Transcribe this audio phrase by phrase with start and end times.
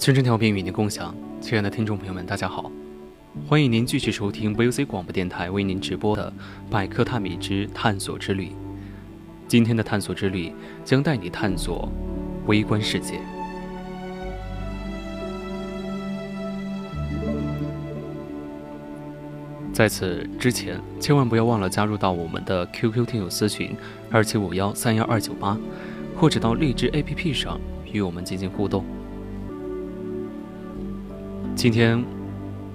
[0.00, 2.72] 真真调频与您共享，亲爱的听众朋友们，大家好，
[3.46, 6.32] 欢迎您继续收听 VOC 广播电台为您直播的
[6.72, 8.46] 《百科探秘之探索之旅》。
[9.46, 10.54] 今天的探索之旅
[10.86, 11.86] 将带你探索
[12.46, 13.20] 微观世界。
[19.70, 23.76] 在此之前，千万不要忘了加入到我们的 QQ 听友私群
[24.10, 25.58] 二七五幺三幺二九八，
[26.16, 27.60] 或者到荔枝 APP 上
[27.92, 28.82] 与我们进行互动。
[31.56, 32.02] 今天，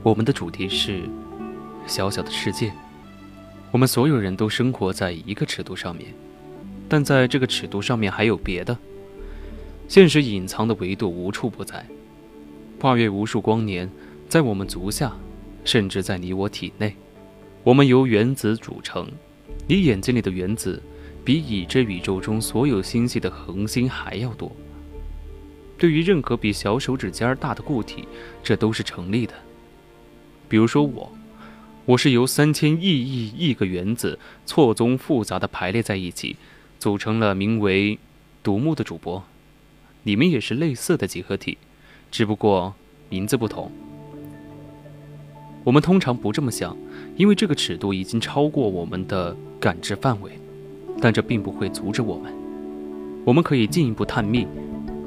[0.03, 1.09] 我们的主题是
[1.87, 2.71] 小小的世界。
[3.71, 6.13] 我们所有人都生活在一个尺度上面，
[6.87, 8.77] 但在这个尺度上面还有别的。
[9.87, 11.85] 现实隐藏的维度无处不在，
[12.79, 13.89] 跨越无数光年，
[14.29, 15.13] 在我们足下，
[15.63, 16.95] 甚至在你我体内。
[17.63, 19.07] 我们由原子组成，
[19.67, 20.81] 你眼睛里的原子，
[21.23, 24.55] 比已知宇宙中所有星系的恒星还要多。
[25.77, 28.07] 对于任何比小手指尖大的固体，
[28.43, 29.33] 这都是成立的。
[30.47, 31.11] 比如说我，
[31.85, 36.37] 我是由三千亿亿亿个原子错综复杂的排列在一起，
[36.79, 37.99] 组成了名为
[38.41, 39.23] “独木”的主播。
[40.03, 41.57] 你们也是类似的几何体，
[42.11, 42.73] 只不过
[43.09, 43.71] 名字不同。
[45.63, 46.77] 我们通常不这么想，
[47.17, 50.39] 因为这个尺度已经超过我们的感知范围，
[51.01, 52.31] 但这并不会阻止我们。
[53.25, 54.47] 我们可以进一步探秘。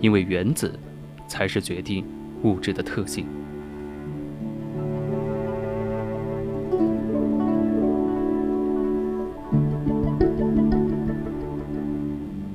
[0.00, 0.78] 因为原子
[1.26, 2.04] 才是决定
[2.42, 3.26] 物质的特性。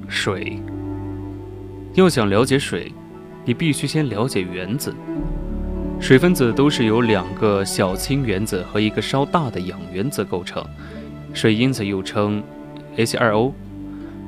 [0.07, 0.57] 水，
[1.95, 2.93] 要想了解水，
[3.43, 4.95] 你必须先了解原子。
[5.99, 10.63] 水分子都是由两个小氢原子和一个稍大的氧原子构成，
[11.33, 12.41] 水因子又称
[12.95, 13.51] H2O。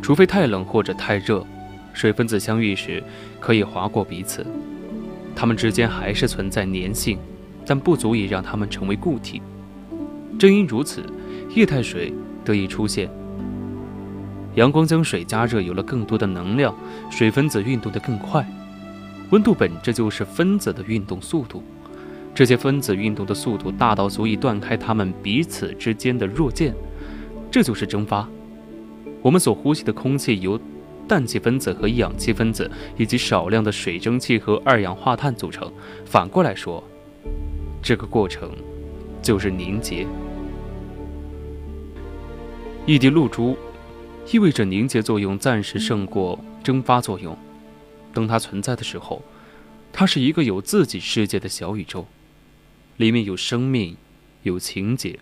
[0.02, 1.46] 除非太冷或者太热。
[1.96, 3.02] 水分子相遇时
[3.40, 4.46] 可以划过彼此，
[5.34, 7.18] 它们之间还是存在粘性，
[7.66, 9.42] 但不足以让它们成为固体。
[10.38, 11.02] 正因如此，
[11.56, 12.14] 液态水
[12.44, 13.10] 得以出现。
[14.56, 16.76] 阳光将水加热，有了更多的能量，
[17.10, 18.46] 水分子运动得更快。
[19.32, 21.64] 温度本质就是分子的运动速度，
[22.34, 26.76] 这些分子运动的速度大到足以断开它们彼此之间的弱键，
[27.50, 28.28] 这就是蒸发。
[29.22, 30.60] 我们所呼吸的空气由。
[31.08, 35.72] 氮气分子和氧气分子以及少量的水蒸气和二氧化碳组成。
[36.06, 36.84] 反过来说，
[37.82, 38.52] 这个过程
[39.22, 40.06] 就是凝结。
[42.86, 43.58] 一滴露珠
[44.32, 47.38] 意味着凝结作用暂时胜过蒸发作用。
[48.14, 49.22] 当它存在的时候，
[49.92, 52.06] 它是一个有自己世界的小宇宙，
[52.98, 53.98] 里面有生命，
[54.44, 55.20] 有情节。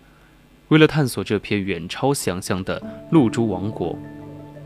[0.68, 3.98] 为了探索这片远超想象的露珠王国。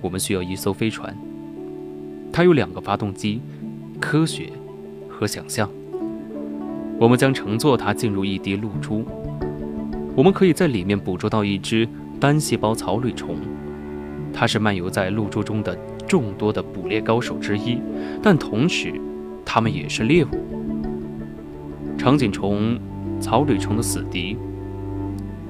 [0.01, 1.17] 我们需要一艘飞船，
[2.33, 3.41] 它有两个发动机，
[4.01, 4.53] 科学
[5.09, 5.69] 和想象。
[6.99, 9.05] 我们将乘坐它进入一滴露珠，
[10.15, 11.89] 我们可以在里面捕捉到一只
[12.19, 13.37] 单细胞草履虫，
[14.33, 15.77] 它是漫游在露珠中的
[16.07, 17.79] 众多的捕猎高手之一，
[18.23, 18.93] 但同时，
[19.45, 20.29] 它们也是猎物。
[21.97, 22.79] 长颈虫，
[23.21, 24.37] 草履虫的死敌。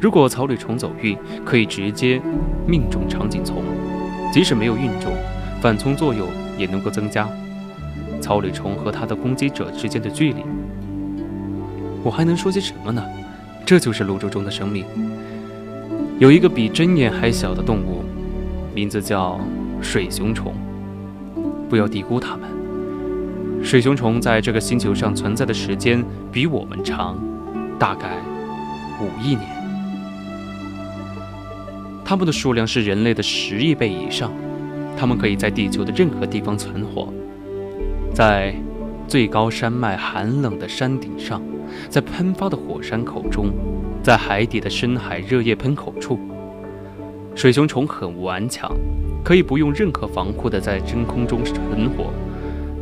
[0.00, 2.20] 如果草履虫走运，可以直接
[2.66, 3.62] 命中长颈虫。
[4.32, 5.12] 即使没有运重，
[5.60, 7.28] 反冲作用也能够增加
[8.20, 10.44] 草履虫和它的攻击者之间的距离。
[12.02, 13.02] 我还能说些什么呢？
[13.66, 14.84] 这就是露珠中的生命。
[16.18, 18.02] 有一个比针眼还小的动物，
[18.74, 19.38] 名字叫
[19.80, 20.54] 水熊虫。
[21.68, 22.48] 不要低估它们。
[23.62, 26.02] 水熊虫在这个星球上存在的时间
[26.32, 27.18] 比我们长，
[27.78, 28.16] 大概
[29.00, 29.57] 五亿年。
[32.08, 34.32] 它们的数量是人类的十亿倍以上，
[34.96, 37.12] 它们可以在地球的任何地方存活，
[38.14, 38.54] 在
[39.06, 41.42] 最高山脉寒冷的山顶上，
[41.90, 43.50] 在喷发的火山口中，
[44.02, 46.18] 在海底的深海热液喷口处。
[47.34, 48.74] 水熊虫很顽强，
[49.22, 52.10] 可以不用任何防护的在真空中存活。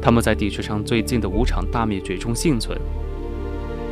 [0.00, 2.78] 它们在地球上最近的五场大灭绝中幸存。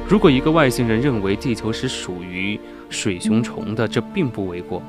[0.09, 2.57] 如果一个外星人认为地球是属于
[2.89, 4.81] 水熊虫的，这并不为过。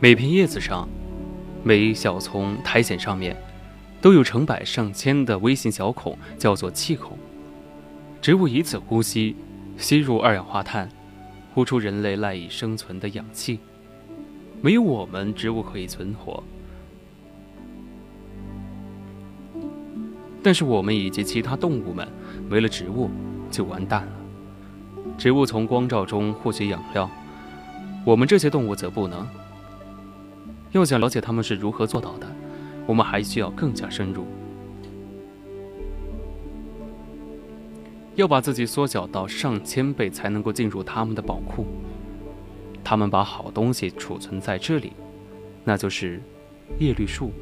[0.00, 0.86] 每片叶子上，
[1.62, 3.34] 每一小丛苔藓上面，
[4.02, 7.13] 都有成百上千的微型小孔，叫做气孔。
[8.24, 9.36] 植物以此呼吸，
[9.76, 10.88] 吸入二氧化碳，
[11.52, 13.60] 呼出人类赖以生存的氧气。
[14.62, 16.42] 没有我们，植物可以存活，
[20.42, 22.08] 但是我们以及其他动物们，
[22.48, 23.10] 没了植物
[23.50, 24.12] 就完蛋了。
[25.18, 27.10] 植物从光照中获取养料，
[28.06, 29.28] 我们这些动物则不能。
[30.72, 32.26] 要想了解他们是如何做到的，
[32.86, 34.26] 我们还需要更加深入。
[38.16, 41.66] 要把自己缩小到上千倍，才能够进入他们的宝库。
[42.82, 44.92] 他们把好东西储存在这里，
[45.64, 46.20] 那就是
[46.78, 47.32] 叶绿素。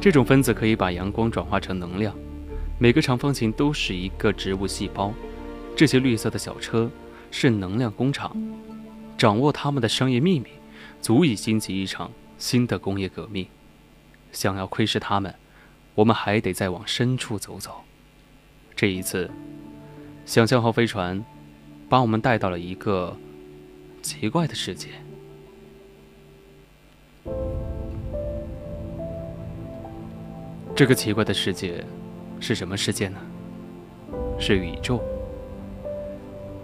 [0.00, 2.14] 这种分子可以把阳光转化成能量。
[2.78, 5.12] 每个长方形都是一个植物细胞。
[5.76, 6.90] 这些绿色的小车
[7.30, 8.34] 是能量工厂。
[9.18, 10.46] 掌握他们的商业秘密。
[11.02, 13.46] 足以兴起一场新的工业革命。
[14.32, 15.34] 想要窥视他们，
[15.94, 17.82] 我们还得再往深处走走。
[18.80, 19.30] 这一次，
[20.24, 21.22] 想象号飞船
[21.86, 23.14] 把我们带到了一个
[24.00, 24.88] 奇怪的世界。
[30.74, 31.84] 这个奇怪的世界
[32.40, 33.18] 是什么世界呢？
[34.38, 34.98] 是宇宙，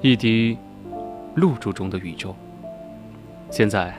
[0.01, 0.57] 一滴
[1.35, 2.35] 露珠中的宇宙。
[3.51, 3.95] 现在。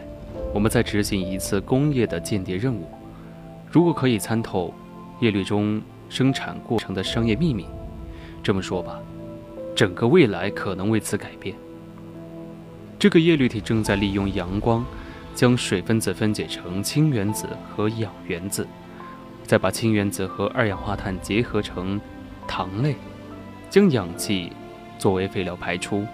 [0.54, 2.88] 我们在执行一次工业的间谍任务。
[3.70, 4.74] 如果可以参透
[5.20, 5.80] 叶绿中
[6.10, 7.68] 生产过程的商业秘密，
[8.48, 8.98] 这么说吧，
[9.76, 11.54] 整个未来可能为此改变。
[12.98, 14.86] 这个叶绿体正在利用阳光，
[15.36, 18.66] 将水分子分解成氢原子和氧原子，
[19.44, 22.00] 再把氢原子和二氧化碳结合成
[22.48, 22.96] 糖类，
[23.70, 24.54] 将氧气
[24.98, 26.06] 作为废料排出。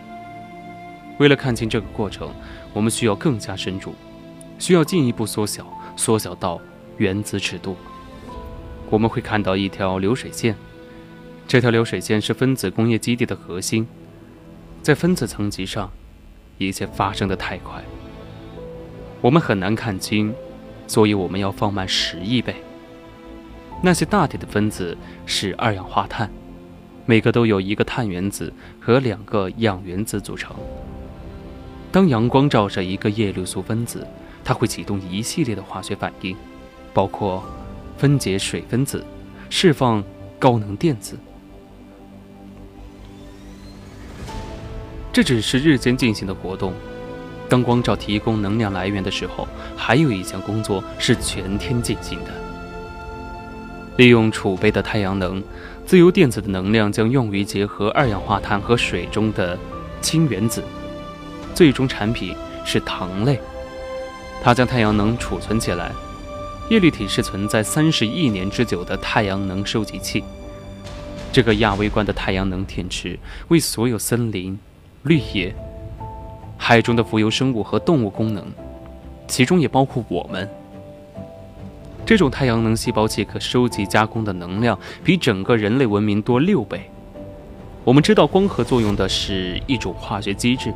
[1.20, 2.34] 为了看清这个过程，
[2.74, 3.94] 我们需要更加深入。
[4.58, 6.60] 需要进一步缩小，缩小到
[6.98, 7.76] 原子尺度。
[8.90, 10.56] 我们会看到一条流水线，
[11.48, 13.88] 这条流水线是分子工业基地的核心。
[14.82, 15.90] 在分子层级上，
[16.58, 17.82] 一切发生的太快，
[19.22, 20.34] 我们很难看清，
[20.88, 22.56] 所以我们要放慢十亿倍。
[23.82, 26.30] 那些大点的分子是二氧化碳，
[27.06, 30.54] 每个都由一个碳原子和两个氧原子组成。
[31.92, 34.06] 当阳光照射一个叶绿素分子，
[34.44, 36.36] 它会启动一系列的化学反应，
[36.94, 37.44] 包括
[37.98, 39.06] 分解水分子、
[39.50, 40.04] 释放
[40.40, 41.18] 高能电子。
[45.14, 46.74] 这只是日间进行的活动。
[47.48, 52.32] 当光照提供能量来源的时候，还有一项工作是全天进行的。
[53.98, 55.42] 利用储备的太阳能，
[55.86, 59.56] 自由电子的能量将用于结合二氧化碳和水中的
[60.02, 60.64] 氢原子，
[61.54, 62.36] 最终产品
[62.66, 63.40] 是糖类。
[64.42, 65.92] 它将太阳能储存起来，
[66.72, 70.24] 叶绿体是存在三十亿年之久的太阳能收集器。
[71.32, 74.58] 这个亚微观的太阳能电池为所有森林、
[75.04, 75.54] 绿叶、
[76.58, 78.46] 海中的浮游生物和动物功能，
[79.28, 80.50] 其中也包括我们。
[82.06, 86.90] 这种太阳能细胞器可收集加工的能量比整个人类文明多六倍。
[87.84, 90.74] 我们知道光合作用的是一种化学机制。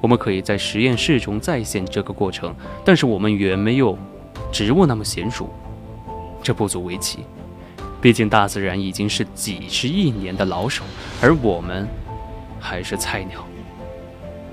[0.00, 2.54] 我们可以在实验室中再现这个过程，
[2.86, 3.98] 但是我们远没有
[4.50, 5.50] 植物那么娴熟，
[6.42, 7.18] 这不足为奇。
[8.00, 10.84] 毕竟大自然已经是几十亿年的老手，
[11.20, 11.86] 而我们
[12.58, 13.44] 还是菜鸟。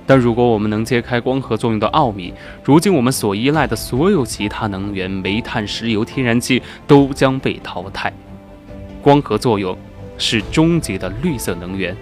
[0.07, 2.33] 但如果我们能揭开光合作用的奥秘，
[2.63, 8.13] 如今我们所依赖的所有其他能源——煤炭、石油、天然气——都将被淘汰。
[9.01, 9.77] 光合作用
[10.17, 11.95] 是终极的绿色能源，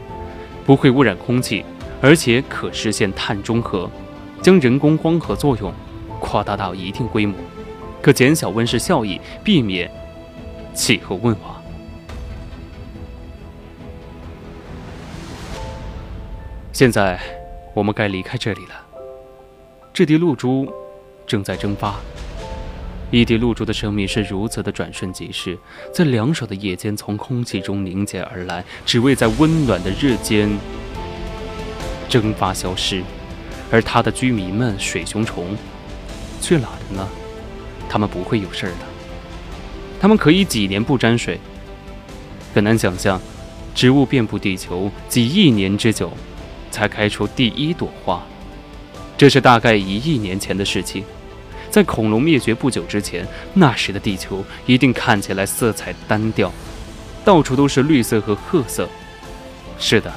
[0.66, 1.64] 不会污染空气。
[2.02, 3.90] 而且可实现碳中和，
[4.42, 5.74] 将人工光合作用
[6.20, 7.34] 扩大到一定规模，
[8.02, 9.90] 可减小温室效应，避免
[10.74, 11.62] 气候温化。
[16.74, 17.18] 现在
[17.74, 18.86] 我们该离开这里了。
[19.94, 20.72] 这滴露珠
[21.26, 21.96] 正在蒸发，
[23.12, 25.58] 一滴露珠的生命是如此的转瞬即逝，
[25.94, 30.50] 在凉爽的夜间从空气中凝结而来，只为在温暖的日间
[32.10, 33.04] 蒸发消失。
[33.72, 35.58] 而它的居民们，水熊虫，
[36.40, 37.08] 去哪了呢？
[37.90, 38.86] 他们不会有事儿的。
[40.00, 41.40] 他们可以几年不沾水。
[42.54, 43.20] 很难想象，
[43.74, 46.12] 植物遍布地球几亿年之久，
[46.74, 48.20] 才开出第一朵花。
[49.16, 51.04] 这是大概一亿年前的事情。
[51.70, 56.52] 在恐龙灭绝不久之前，那时的地球一定看起来色彩单调，
[57.24, 58.90] 到处都是绿色和褐色。
[59.80, 60.12] 是的，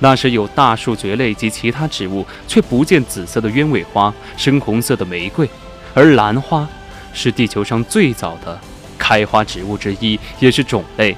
[0.00, 5.48] 那时有大树蕨类及其他植物，却不见紫色的鸢尾花、深红色的玫瑰，
[5.92, 6.66] 而兰花
[7.12, 8.58] 是地球上最早的
[8.98, 11.14] 开花植物之一，也是种类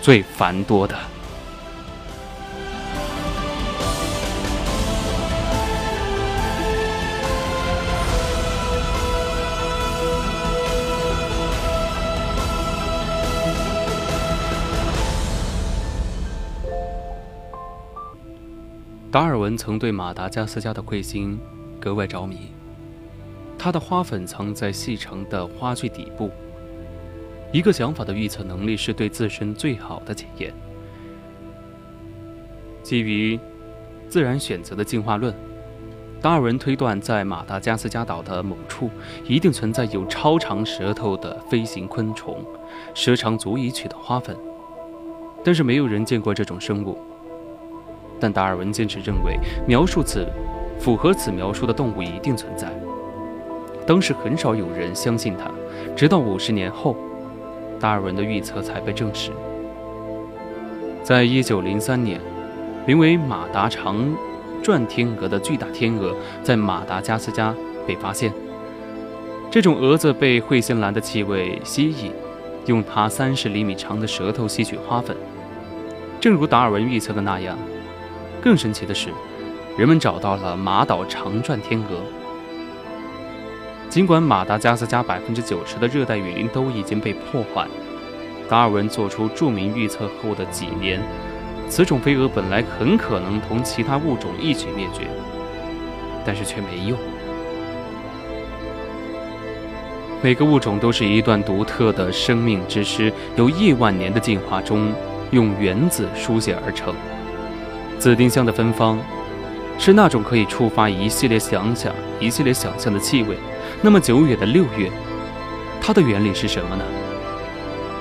[0.00, 0.96] 最繁多的。
[19.16, 21.40] 达尔文曾对马达加斯加的彗星
[21.80, 22.52] 格外着迷。
[23.56, 26.30] 它的花粉藏在细长的花序底部。
[27.50, 30.52] 一个想法的预测能力是对自身最好的检验。
[32.82, 33.40] 基于
[34.06, 35.34] 自然选择的进化论，
[36.20, 38.90] 达尔文推断，在马达加斯加岛的某处
[39.24, 42.44] 一定存在有超长舌头的飞行昆虫，
[42.92, 44.36] 舌长足以取得花粉，
[45.42, 46.98] 但是没有人见过这种生物。
[48.18, 50.26] 但达尔文坚持认为，描述此、
[50.78, 52.68] 符合此描述的动物一定存在。
[53.86, 55.50] 当时很少有人相信他，
[55.94, 56.96] 直到五十年后，
[57.78, 59.30] 达尔文的预测才被证实。
[61.02, 62.20] 在一九零三年，
[62.84, 63.96] 名为马达长
[64.62, 67.54] 转天鹅的巨大天鹅在马达加斯加
[67.86, 68.32] 被发现。
[69.50, 72.10] 这种蛾子被彗星兰的气味吸引，
[72.66, 75.16] 用它三十厘米长的舌头吸取花粉。
[76.20, 77.56] 正如达尔文预测的那样。
[78.46, 79.08] 更神奇的是，
[79.76, 82.00] 人们找到了马岛长转天鹅。
[83.88, 87.66] 尽管马达加斯加百分之九十的热带雨林都已经被破坏，
[88.48, 91.02] 达尔文做出著名预测后的几年，
[91.68, 95.08] 此种飞蛾本来很可能同其他物种一起灭绝，
[96.24, 96.96] 但是却没用。
[100.22, 104.92] 每个物种都是一段独特的生命之诗，由亿万年的进化中
[105.32, 106.94] 用原子书写而成。
[108.06, 109.00] 紫丁香的芬芳，
[109.80, 113.36] 是那种可以触发一系列想想、一系列想象的气味。
[113.82, 114.88] 那么久远的六月，
[115.80, 116.84] 它的原理是什么呢？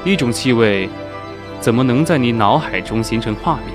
[0.06, 0.88] 一种气味，
[1.60, 3.70] 怎么能在你脑海中形成画面？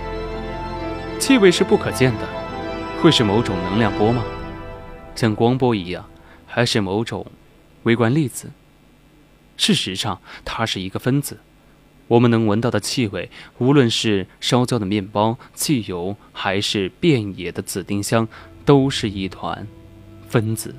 [1.19, 2.29] 气味是不可见的，
[3.03, 4.23] 会是某种能量波吗？
[5.17, 6.05] 像光波一样，
[6.47, 7.27] 还是某种
[7.83, 8.53] 微观粒子？
[9.57, 11.41] 事实上，它是一个分子。
[12.11, 18.27] 我们能闻到的气味，无论是烧焦的面包、汽油，还是遍野的紫丁香，
[18.65, 19.65] 都是一团
[20.29, 20.75] 分子。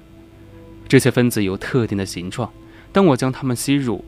[0.89, 2.51] 这些分子有特定的形状。
[2.91, 4.03] 当我将它们吸入，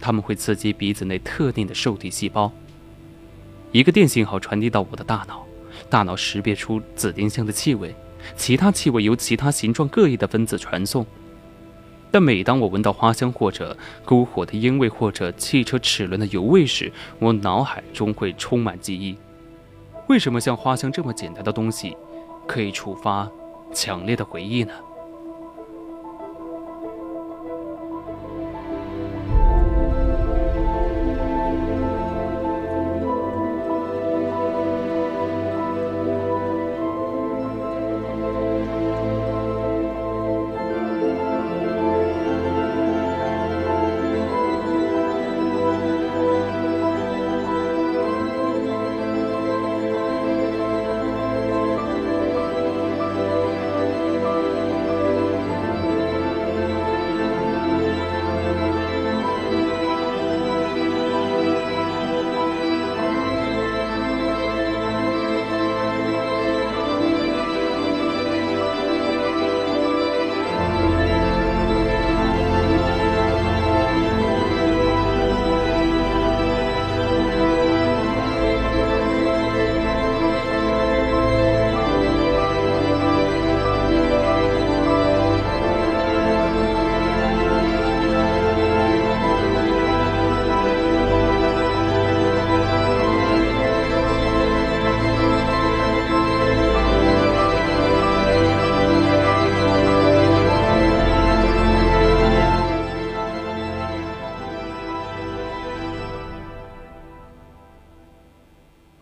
[0.00, 2.50] 它们会刺激鼻子内特定的受体细胞。
[3.70, 5.44] 一个电信号传递到我的大脑，
[5.90, 7.94] 大脑识别出紫丁香的气味，
[8.34, 11.04] 其他气味由其他形状各异的分子传送。
[12.12, 13.76] 但每当我闻到花香，或者
[14.06, 19.16] 篝火的烟味，或者汽车齿轮的油味时，我脑海中会充满记忆。
[20.08, 21.96] 为什么像花香这么简单的东西，
[22.46, 23.26] 可以触发
[23.72, 24.74] 强烈的回忆呢？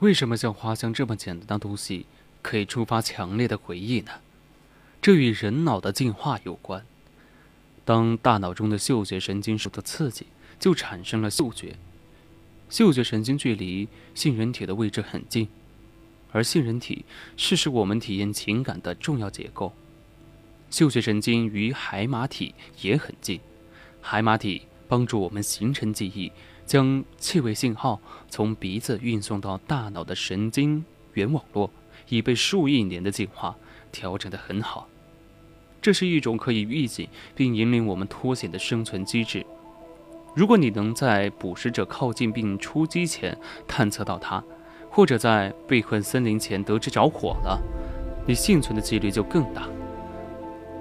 [0.00, 2.06] 为什么像花香这么简单的东西
[2.40, 4.12] 可以触发强烈的回忆呢？
[5.02, 6.84] 这与人脑的进化有关。
[7.84, 10.26] 当大脑中的嗅觉神经受到刺激，
[10.58, 11.76] 就产生了嗅觉。
[12.70, 15.48] 嗅觉神经距离杏仁体的位置很近，
[16.32, 17.04] 而杏仁体
[17.36, 19.74] 是使我们体验情感的重要结构。
[20.70, 23.40] 嗅觉神经与海马体也很近，
[24.00, 26.32] 海马体帮助我们形成记忆，
[26.70, 30.84] 将气味信号从鼻子运送到大脑的神经
[31.14, 31.68] 元网络，
[32.08, 33.56] 已被数亿年的进化
[33.90, 34.86] 调整得很好。
[35.82, 39.44] 这是一种可以预警并引领我们脱险的生存机制。
[40.32, 43.36] 如果你能在捕食者靠近并出击前
[43.66, 44.40] 探测到它，
[44.88, 47.60] 或者在被困森林前得知着火了，
[48.28, 49.68] 你幸存的几率就更大。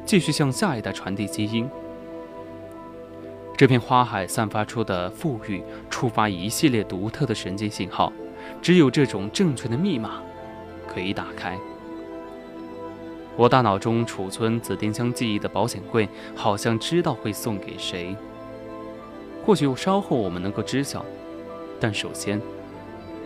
[0.05, 1.67] 继续向下一代传递基因。
[3.60, 8.13] 这片花海散发出的馥郁触发一系列独特的神经信号，
[8.62, 10.22] 只有这种正确的密码
[10.88, 11.60] 可以打开。
[13.36, 18.16] 我大脑中储存紫丁香记忆的保险柜，好像知道会送给谁。
[19.46, 21.06] 或许稍后我们能够知晓，
[21.82, 22.42] 但首先，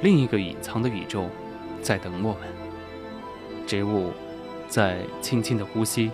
[0.01, 1.29] 另一个隐藏的宇宙
[1.79, 2.39] 在等我们。
[3.67, 4.09] 植物
[4.67, 6.09] 在轻轻的呼吸，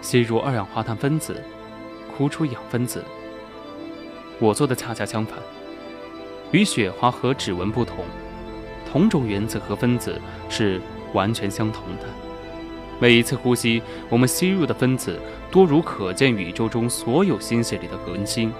[0.00, 1.44] 吸入二氧化碳分子，
[2.16, 3.04] 呼出氧分子。
[4.38, 5.38] 我做的恰恰相反，
[6.50, 8.04] 与雪花和指纹不同，
[8.90, 10.80] 同种原子和分子是
[11.12, 12.06] 完全相同的。
[12.98, 15.18] 每一次呼吸，我们吸入的分子
[15.50, 18.52] 多如可见宇宙中所有星系里的恒星。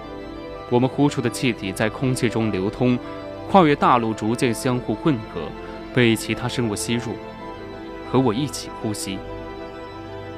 [0.68, 2.98] 我们呼出的气体在空气中流通，
[3.50, 5.42] 跨越大陆，逐渐相互混合，
[5.94, 7.12] 被其他生物吸入，
[8.10, 9.18] 和我一起呼吸。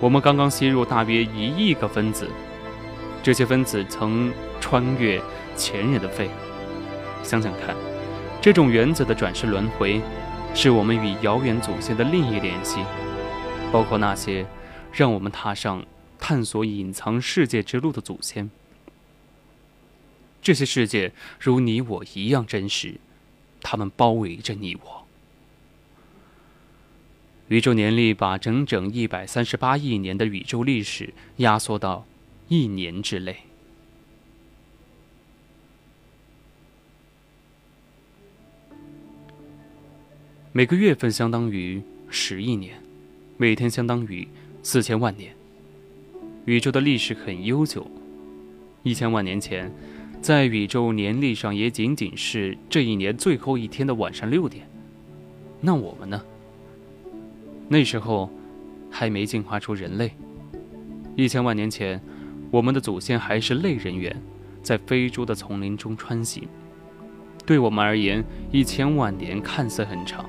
[0.01, 2.29] 我们刚刚吸入大约一亿个分子，
[3.25, 5.19] 这些分子曾穿越
[5.57, 6.29] 前人的肺。
[7.23, 7.75] 想想看，
[8.39, 9.99] 这种原子的转世轮回，
[10.55, 12.85] 是我们与遥远祖先的另一联系，
[13.73, 14.45] 包括那些
[14.93, 15.83] 让我们踏上
[16.19, 18.51] 探索隐藏世界之路的祖先。
[20.43, 21.11] 这些世界
[21.41, 22.97] 如你我一样真实，
[23.63, 25.07] 它们包围着你我。
[27.49, 32.05] 宇宙年历把整整一百三十八亿年的宇宙历史压缩到
[32.49, 33.37] 一年之内。
[40.53, 42.81] 每个月份相当于十亿年，
[43.37, 44.29] 每天相当于
[44.63, 45.35] 四千万年。
[46.45, 47.91] 宇宙的历史很悠久，
[48.83, 49.73] 一千万年前。
[50.21, 54.67] 在宇宙年历上，也仅仅是这一年最后一天的晚上六点。
[55.61, 56.25] 那我们呢？
[57.69, 58.31] 那时候
[58.91, 60.13] 还没进化出人类。
[61.17, 62.01] 一千万年前，
[62.51, 64.15] 我们的祖先还是类人猿，
[64.63, 66.49] 在非洲的丛林中穿行。
[67.47, 70.25] 对我们而言，一千万年看似很长，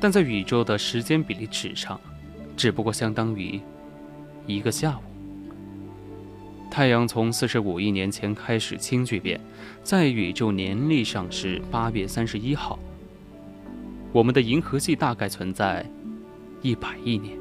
[0.00, 2.00] 但在宇宙的时间比例尺上，
[2.56, 3.60] 只不过相当于
[4.46, 5.02] 一个下午。
[6.70, 9.40] 太阳从四十五亿年前开始轻聚变，
[9.82, 12.78] 在宇宙年历上是八月三十一号。
[14.12, 15.84] 我们的银河系大概存在
[16.62, 17.39] 一百亿年。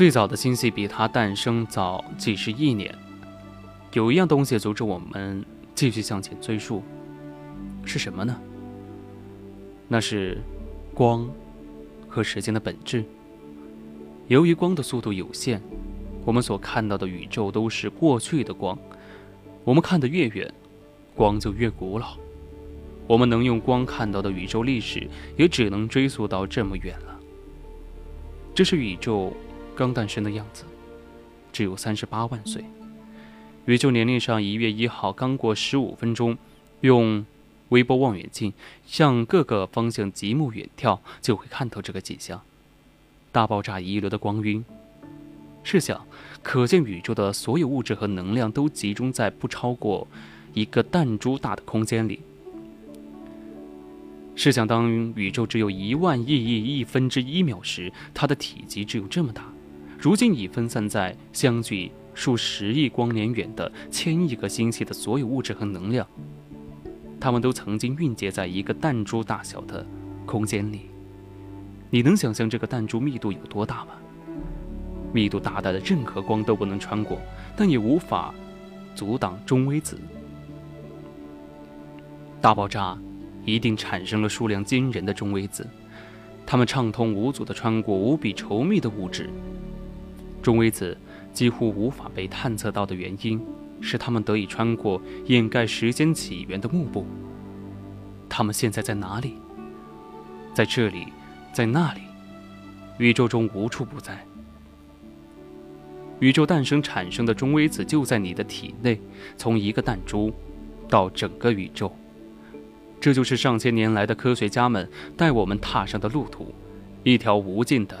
[0.00, 2.90] 最早的星系比它诞生早几十亿年。
[3.92, 6.82] 有一样东西阻止我们继续向前追溯，
[7.84, 8.34] 是什么呢？
[9.88, 10.38] 那是
[10.94, 11.28] 光
[12.08, 13.04] 和时间的本质。
[14.28, 15.60] 由于光的速度有限，
[16.24, 18.78] 我们所看到的宇宙都是过去的光。
[19.64, 20.50] 我们看得越远，
[21.14, 22.16] 光就越古老。
[23.06, 27.20] 我们能用光看到的宇宙历史，也只能追溯到这么远了。
[28.54, 29.30] 这是宇宙
[29.80, 30.64] 刚诞生的样子，
[31.54, 32.62] 只有三十八万岁。
[33.64, 36.36] 宇宙年历上一月一号刚过十五分钟，
[36.82, 37.24] 用
[37.70, 38.52] 微波望远镜
[38.86, 42.42] 向各个方向极目远眺，就会看到这个景象。
[43.32, 44.62] 大爆炸遗留的光晕。
[45.64, 46.06] 试想，
[46.42, 50.06] 可见宇宙的所有物质和能量都集中在不超过
[50.52, 52.20] 一个弹珠大的空间里。
[54.36, 59.49] 试想，当宇宙只有一万亿亿亿分之一秒时，它的体积只有这么大。
[60.00, 66.06] 如今已分散在相距数十亿光年远的千亿个星系的所有物质和能量，
[67.20, 69.86] 它们都曾经蕴结在一个弹珠大小的
[70.24, 70.88] 空间里。
[71.90, 73.92] 你能想象这个弹珠密度有多大吗？
[75.12, 77.20] 密度大到的任何光都不能穿过，
[77.54, 78.32] 但也无法
[78.94, 79.98] 阻挡中微子。
[82.40, 82.98] 大爆炸
[83.44, 85.68] 一定产生了数量惊人的中微子，
[86.46, 89.28] 它们畅通无阻地穿过无比稠密的物质。
[90.42, 90.96] 中微子
[91.32, 93.40] 几乎无法被探测到的原因，
[93.80, 97.06] 是他们得以穿过掩盖时间起源的幕布。
[98.28, 99.34] 他们现在在哪里？
[100.54, 101.06] 在这里，
[101.52, 102.00] 在那里，
[102.98, 104.24] 宇宙中无处不在。
[106.18, 109.00] 宇宙诞生产生的中微子就在你的体内，
[109.36, 110.32] 从一个弹珠，
[110.88, 111.90] 到整个宇宙。
[113.00, 116.54] 这就是上千年来的科学家们带我们踏上的路途，
[117.02, 117.98] 一条无尽的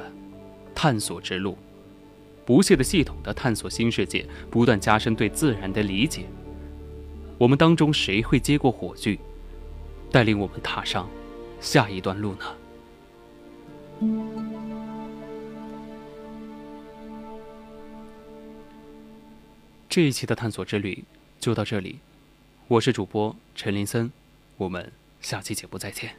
[0.74, 1.56] 探索之路，
[2.44, 6.26] 不懈的系统的探索新世界，不断加深对自然的理解。
[7.38, 9.18] 我们当中谁会接过火炬，
[10.10, 11.08] 带领我们踏上
[11.60, 12.44] 下一段路呢？
[19.88, 21.02] 这一期的探索之旅
[21.38, 21.98] 就到这里，
[22.68, 24.12] 我是主播陈林森，
[24.56, 26.14] 我们下期节目再见。